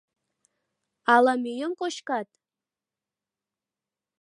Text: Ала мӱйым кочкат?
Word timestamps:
Ала 1.13 1.33
мӱйым 1.43 1.71
кочкат? 1.79 2.29